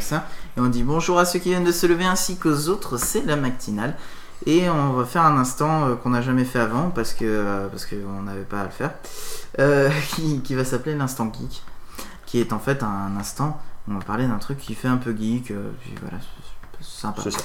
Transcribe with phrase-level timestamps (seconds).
[0.00, 0.26] comme ça.
[0.56, 3.24] Et on dit bonjour à ceux qui viennent de se lever ainsi qu'aux autres, c'est
[3.24, 3.96] la matinale.
[4.46, 7.68] Et on va faire un instant euh, qu'on n'a jamais fait avant parce que euh,
[7.68, 8.92] parce qu'on n'avait pas à le faire,
[9.58, 11.62] euh, qui, qui va s'appeler l'instant geek,
[12.24, 14.96] qui est en fait un instant où on va parler d'un truc qui fait un
[14.96, 17.22] peu geek, puis voilà, c'est- sympa.
[17.22, 17.40] C'est ça.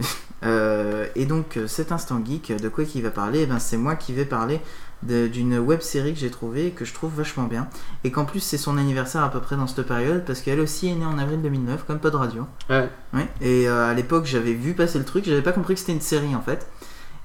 [0.44, 3.40] Euh, et donc cet instant geek, de quoi qu'il va parler?
[3.40, 4.60] Eh ben, C'est moi qui vais parler
[5.02, 7.68] d'une web série que j'ai trouvée et que je trouve vachement bien.
[8.04, 10.88] Et qu'en plus c'est son anniversaire à peu près dans cette période parce qu'elle aussi
[10.88, 12.46] est née en avril 2009 comme Pod Radio.
[12.68, 12.88] Ouais.
[13.14, 13.28] Ouais.
[13.40, 16.00] Et euh, à l'époque j'avais vu passer le truc, j'avais pas compris que c'était une
[16.00, 16.66] série en fait.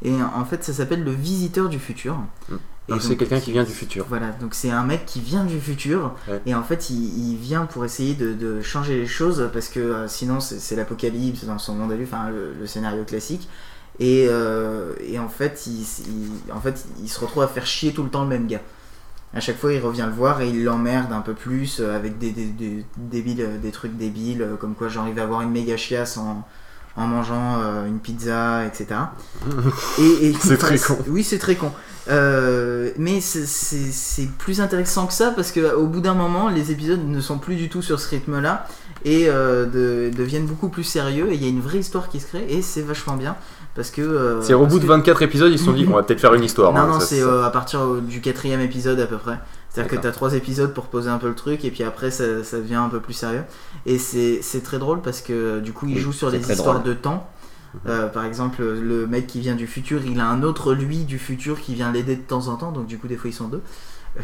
[0.04, 2.16] Et en fait ça s'appelle Le Visiteur du Futur.
[2.50, 2.56] Mm.
[2.90, 4.06] Et Donc c'est quelqu'un qui vient du futur.
[4.10, 6.42] voilà, donc c'est un mec qui vient du futur Ouais.
[6.46, 9.80] et en fait il, il vient pour essayer de, de changer les choses parce que
[9.80, 13.48] euh, sinon c'est c'est l'apocalypse dans son monde à lui, enfin le, le scénario classique.
[14.00, 17.94] Et, euh, et en, fait, il, il- en fait il se retrouve à faire chier
[17.94, 18.62] tout le temps le même gars.
[19.36, 22.18] À chaque fois il revient le voir et il l'emmerde un peu plus euh, avec
[22.20, 25.76] des, des, des, débiles, euh, des trucs débiles comme quoi il va avoir une méga
[25.78, 26.46] chiasse en,
[26.96, 28.88] en mangeant euh, une pizza, etc.
[30.00, 30.98] Et, et- C'est très con.
[31.08, 31.72] Oui, c'est très con.
[32.10, 37.08] Euh, mais c'est- plus intéressant que ça parce que au bout d'un moment, les épisodes
[37.08, 38.68] ne sont plus du tout sur ce rythme-là
[39.06, 41.32] et euh, de- deviennent beaucoup plus sérieux.
[41.32, 43.36] Et il y a une vraie histoire qui se crée et c'est vachement bien
[43.76, 44.02] parce que.
[44.02, 46.22] euh, C'est au bout de que- 24 épisodes, ils se sont dit on va peut-être
[46.22, 46.74] faire une histoire.
[46.74, 49.38] Non, hein, non, c'est euh, à partir euh, du quatrième épisode à peu près.
[49.70, 50.12] C'est-à-dire que D'accord.
[50.12, 52.76] t'as trois épisodes pour poser un peu le truc et puis après ça, ça devient
[52.76, 53.42] un peu plus sérieux.
[53.88, 56.44] Et c'est c'est très drôle parce que du coup il Oui, joue sur c'est les
[56.44, 56.90] très histoires drôle.
[56.90, 57.28] de temps.
[57.88, 61.18] Euh, par exemple, le mec qui vient du futur, il a un autre lui du
[61.18, 63.48] futur qui vient l'aider de temps en temps, donc du coup des fois ils sont
[63.48, 63.64] deux.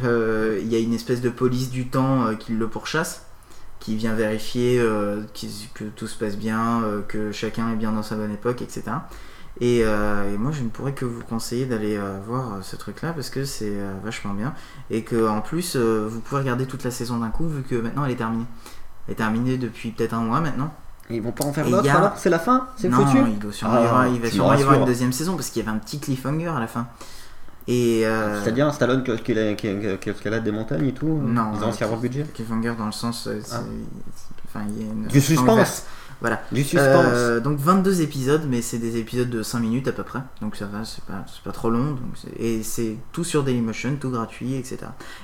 [0.06, 3.24] Euh, Il y a une espèce de police du temps euh, qui le pourchasse,
[3.80, 5.22] qui vient vérifier euh,
[5.74, 8.84] que tout se passe bien, euh, que chacun est bien dans sa bonne époque, etc.
[9.62, 13.14] Et, euh, et moi, je ne pourrais que vous conseiller d'aller euh, voir ce truc-là
[13.14, 13.74] parce que c'est
[14.04, 14.54] vachement bien
[14.90, 18.06] et que en plus, vous pouvez regarder toute la saison d'un coup vu que maintenant
[18.06, 18.46] elle est terminée.
[19.08, 20.74] Elle est terminée depuis peut-être un mois maintenant.
[21.10, 22.18] Ils vont pas en faire Et d'autres a- alors?
[22.18, 22.68] C'est la fin?
[22.78, 23.18] C'est non, foutu?
[23.28, 25.36] il, doit sûrement Ah, y avoir, il va sûrement me y avoir une deuxième saison
[25.36, 26.88] parce qu'il y avait un petit cliffhanger à la fin.
[27.68, 31.08] Et euh, C'est-à-dire un Stallone qui, qui, qui, qui- qui escalade des montagnes et tout
[31.24, 33.62] Non, Ils ont aussi avoir le budget cliffhanger dans le sens, euh, Ah.
[34.48, 35.84] enfin, il y a une Du suspense.
[36.22, 36.42] Voilà.
[36.52, 40.04] Du suspense Euh, donc 22 épisodes, mais c'est des épisodes de 5 minutes à peu
[40.04, 42.02] près, donc ça va, c'est pas, trop long, donc
[42.38, 44.80] et c'est tout sur Dailymotion, tout gratuit, etc.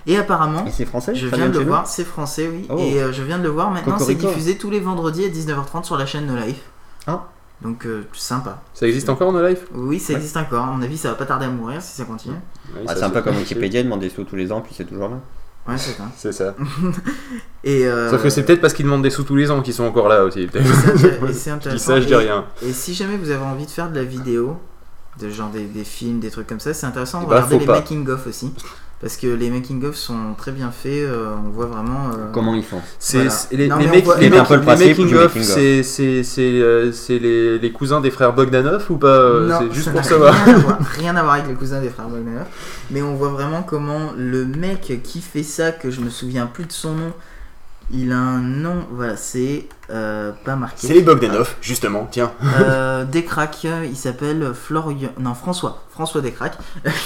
[0.07, 2.77] Et apparemment, Et c'est français je viens de le voir, c'est français, oui, Oh.
[2.79, 5.83] et euh, je viens de le voir maintenant, c'est diffusé tous les vendredis à 19h30
[5.83, 6.61] sur la chaîne No Life.
[7.07, 7.25] Ah.
[7.61, 8.61] Donc euh, sympa.
[8.73, 10.17] Ça existe encore en live Oui, ça Ouais.
[10.19, 12.35] existe encore, à mon avis ça va pas tarder à mourir si ça continue.
[12.35, 14.83] Ouais, Ah, C'est un peu comme Wikipédia, demander des sous tous les ans, puis c'est
[14.85, 15.19] toujours là.
[15.67, 16.03] Ouais, c'est ça.
[16.15, 16.53] C'est ça.
[17.63, 19.73] Et, euh, Sauf que c'est peut-être parce qu'ils demandent des sous tous les ans qu'ils
[19.73, 20.47] sont encore là aussi.
[20.51, 21.85] c'est intér- et c'est Je dis intéressant.
[21.87, 22.45] ça, je dis Et- rien.
[22.61, 24.57] Et si jamais vous avez envie de faire de la vidéo,
[25.19, 27.59] de genre des, des films, des trucs comme ça, c'est intéressant de Eh ben, regarder
[27.59, 27.75] les pas.
[27.75, 28.53] making-of aussi.
[29.01, 32.07] Parce que les making-of sont très bien faits, euh, on voit vraiment.
[32.13, 32.81] euh, Comment ils font
[33.13, 33.29] Voilà.
[33.51, 35.85] les, Non, les mecs- voit- making- les making of, making of.
[36.23, 39.91] c'est euh, les, les cousins des frères Bogdanov ou pas euh, Non, C'est juste ça
[39.91, 40.33] pour savoir.
[40.33, 42.45] Rien à, voir, rien à voir avec les cousins des frères Bogdanov.
[42.89, 46.65] Mais on voit vraiment comment le mec qui fait ça, que je me souviens plus
[46.65, 47.11] de son nom,
[47.91, 50.87] il a un nom, voilà, c'est euh, pas marqué.
[50.87, 52.31] C'est les Bogdanov, justement, tiens.
[52.61, 55.09] Euh, Descraques, il s'appelle Florian.
[55.19, 55.81] Non, François.
[55.91, 56.57] François Descraques.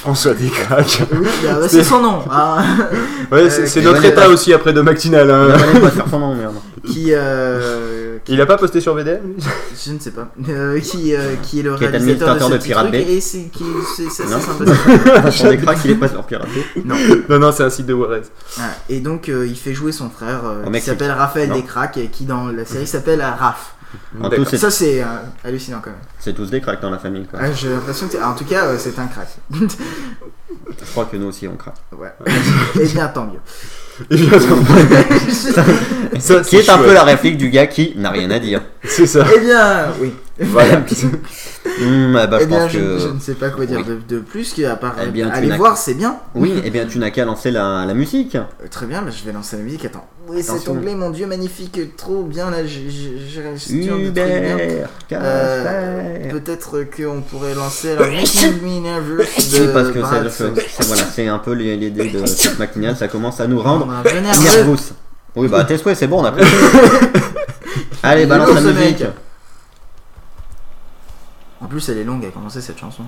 [0.02, 1.04] François Descraques.
[1.12, 2.20] Oui, bah, c'est son nom.
[2.32, 2.64] hein.
[3.32, 5.28] Ouais, c'est Euh, c'est notre état aussi après de Mactinal.
[5.28, 5.58] Il hein.
[5.60, 6.56] fallait pas faire son nom, merde.
[6.86, 9.20] qui, euh, qui- Il a pas posté sur VDM
[9.86, 12.50] je ne sais pas, euh, qui, euh, qui est le Qui est réalisateur de, ce
[12.50, 13.02] de Pirate Bay.
[13.08, 13.66] et c'est qu'il
[15.92, 16.82] est pas sur Pirate Bay.
[16.86, 16.96] non.
[17.30, 18.22] Non, non, c'est un site de Juarez.
[18.56, 18.72] Voilà.
[18.90, 21.52] Et donc euh, il fait jouer son frère euh, qui s'appelle Raphaël
[21.98, 23.74] et qui dans la série s'appelle Raph.
[24.22, 24.46] En D'accord.
[24.48, 25.06] tout, Ça c'est euh,
[25.44, 26.00] hallucinant quand même.
[26.20, 27.26] c'est tous des cracks dans la famille.
[27.26, 27.40] Quoi.
[27.42, 29.30] Ah, J'ai l'impression que c'est- en tout cas euh, c'est un crack.
[29.52, 31.74] Je crois que nous aussi on craque.
[31.98, 32.14] ouais.
[32.80, 33.40] Et bien tant mieux.
[34.12, 34.40] Et bien,
[36.20, 38.62] ça, Qui est un peu la réplique du gars qui n'a rien à dire.
[38.84, 39.26] C'est ça.
[39.36, 40.14] Eh bien oui.
[40.40, 40.82] Voilà.
[41.82, 43.00] Hmm, bah, eh je bien pense je, que.
[43.00, 43.86] je ne sais pas quoi dire Oui.
[43.86, 46.18] de, de plus qu'à part Eh bien, tu aller voir c'est bien.
[46.36, 48.36] Oui, eh bien tu n'as qu'à lancer la, la musique.
[48.36, 49.86] Euh, Très bien, je vais lancer la musique.
[49.86, 50.06] Attends.
[50.30, 50.74] Oui, cet Attention.
[50.74, 52.52] onglet, mon dieu, magnifique, trop bien.
[52.52, 52.88] Là, j'ai-
[55.12, 56.30] Euh.
[56.30, 60.30] Peut-être qu'on pourrait lancer la Nervous Oui, parce que Brad
[60.88, 63.88] voilà, c'est un peu l'idée de cette matinale, ça commence à nous rendre
[64.22, 64.78] nervous.
[65.36, 66.34] Oui, bah tes souhaits, c'est bon, on a.
[68.04, 69.00] Allez, balance la musique.
[69.02, 69.10] mec.
[71.62, 73.04] En plus, elle est longue à commencer cette chanson.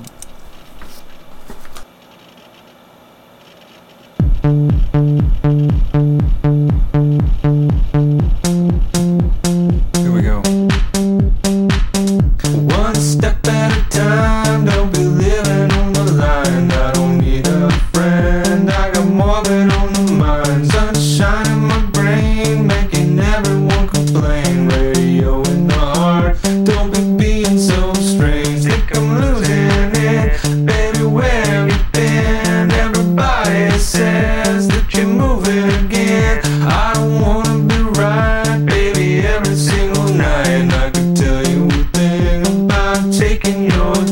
[43.43, 44.10] taking your.